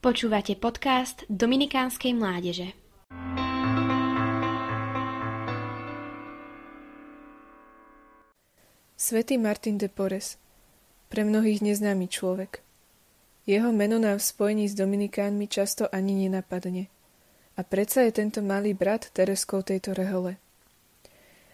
[0.00, 2.72] Počúvate podcast Dominikánskej mládeže.
[8.96, 10.40] Svetý Martin de Porres
[11.12, 12.64] Pre mnohých neznámy človek.
[13.44, 16.88] Jeho meno nám v spojení s Dominikánmi často ani nenapadne.
[17.56, 20.40] A predsa je tento malý brat Tereskou tejto rehole.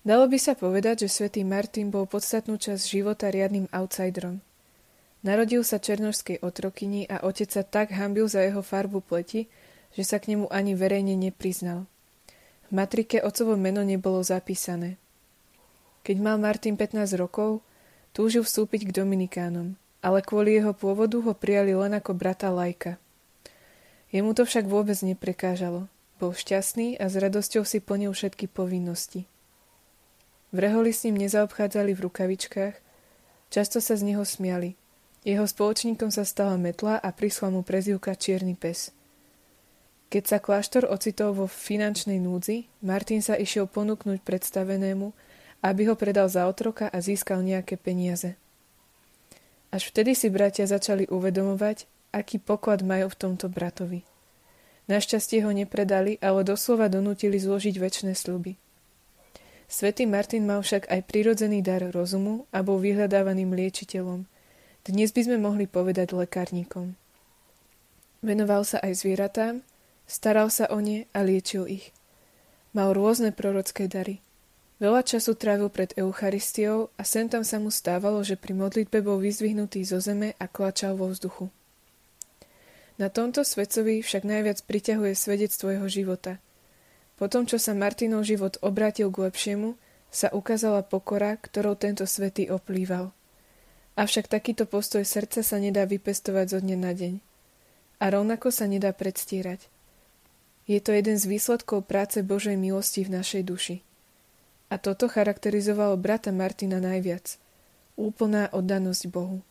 [0.00, 4.40] Dalo by sa povedať, že svätý Martin bol podstatnú časť života riadnym outsiderom–
[5.20, 9.52] Narodil sa černožskej otrokyni a otec sa tak hambil za jeho farbu pleti,
[9.92, 11.84] že sa k nemu ani verejne nepriznal.
[12.68, 14.96] V matrike ocovo meno nebolo zapísané.
[16.08, 17.60] Keď mal Martin 15 rokov,
[18.16, 22.96] túžil vstúpiť k Dominikánom, ale kvôli jeho pôvodu ho prijali len ako brata Lajka.
[24.08, 25.84] Jemu to však vôbec neprekážalo.
[26.16, 29.28] Bol šťastný a s radosťou si plnil všetky povinnosti.
[30.50, 32.74] V reholi s ním nezaobchádzali v rukavičkách,
[33.52, 34.79] často sa z neho smiali.
[35.20, 38.88] Jeho spoločníkom sa stala metla a prišla mu prezivka Čierny pes.
[40.08, 45.12] Keď sa kláštor ocitol vo finančnej núdzi, Martin sa išiel ponúknuť predstavenému,
[45.60, 48.34] aby ho predal za otroka a získal nejaké peniaze.
[49.70, 51.84] Až vtedy si bratia začali uvedomovať,
[52.16, 54.02] aký poklad majú v tomto bratovi.
[54.88, 58.56] Našťastie ho nepredali, ale doslova donútili zložiť väčšie sluby.
[59.70, 64.24] Svetý Martin mal však aj prirodzený dar rozumu a bol vyhľadávaným liečiteľom–
[64.80, 66.96] dnes by sme mohli povedať lekárnikom.
[68.24, 69.60] Venoval sa aj zvieratám,
[70.08, 71.92] staral sa o ne a liečil ich.
[72.72, 74.24] Mal rôzne prorocké dary.
[74.80, 79.20] Veľa času trávil pred Eucharistiou a sem tam sa mu stávalo, že pri modlitbe bol
[79.20, 81.52] vyzvihnutý zo zeme a klačal vo vzduchu.
[82.96, 86.40] Na tomto svetcovi však najviac priťahuje svedectvo jeho života.
[87.20, 89.76] Po tom, čo sa Martinov život obrátil k lepšiemu,
[90.08, 93.12] sa ukázala pokora, ktorou tento svetý oplýval–
[93.98, 97.18] Avšak takýto postoj srdca sa nedá vypestovať zo dne na deň.
[97.98, 99.66] A rovnako sa nedá predstierať.
[100.70, 103.76] Je to jeden z výsledkov práce Božej milosti v našej duši.
[104.70, 107.42] A toto charakterizovalo brata Martina najviac.
[107.98, 109.42] Úplná oddanosť Bohu.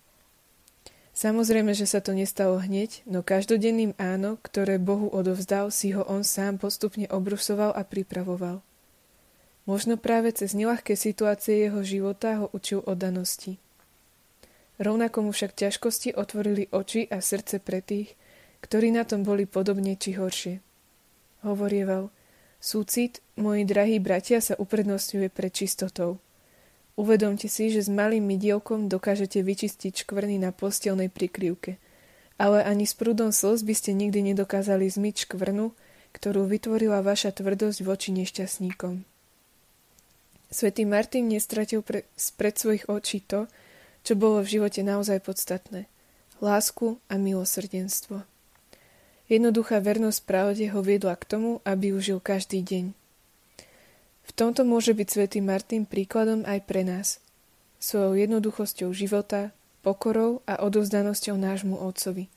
[1.11, 6.23] Samozrejme, že sa to nestalo hneď, no každodenným áno, ktoré Bohu odovzdal, si ho on
[6.23, 8.63] sám postupne obrusoval a pripravoval.
[9.67, 13.59] Možno práve cez nelahké situácie jeho života ho učil oddanosti.
[14.79, 18.15] Rovnako mu však ťažkosti otvorili oči a srdce pre tých,
[18.63, 20.63] ktorí na tom boli podobne či horšie.
[21.43, 22.07] Hovorieval,
[22.63, 26.23] súcit, moji drahí bratia, sa uprednostňuje pred čistotou.
[26.99, 31.79] Uvedomte si, že s malým mydielkom dokážete vyčistiť škvrny na postelnej prikryvke,
[32.35, 35.71] ale ani s prúdom slz by ste nikdy nedokázali zmyť škvrnu,
[36.15, 39.07] ktorú vytvorila vaša tvrdosť voči nešťastníkom.
[40.49, 43.47] Svetý Martin nestratil pre, spred svojich očí to,
[44.09, 45.85] čo bolo v živote naozaj podstatné.
[46.41, 48.25] Lásku a milosrdenstvo.
[49.29, 52.97] Jednoduchá vernosť pravde ho viedla k tomu, aby užil každý deň.
[54.25, 57.21] V tomto môže byť svätý Martin príkladom aj pre nás.
[57.77, 59.53] Svojou jednoduchosťou života,
[59.85, 62.33] pokorou a odovzdanosťou nášmu Otcovi.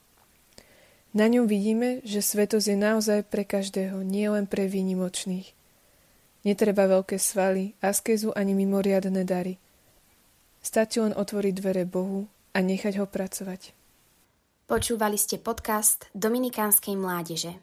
[1.17, 5.57] Na ňom vidíme, že svetosť je naozaj pre každého, nie len pre výnimočných.
[6.45, 9.57] Netreba veľké svaly, askezu ani mimoriadne dary–
[10.63, 13.75] Stačí len otvoriť dvere Bohu a nechať ho pracovať.
[14.71, 17.59] Počúvali ste podcast Dominikánskej mládeže.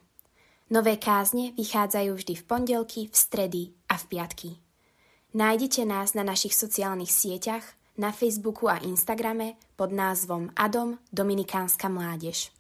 [0.70, 4.50] Nové kázne vychádzajú vždy v pondelky, v stredy a v piatky.
[5.34, 7.64] Nájdete nás na našich sociálnych sieťach,
[7.98, 12.54] na Facebooku a Instagrame pod názvom Adom Dominikánska mládež.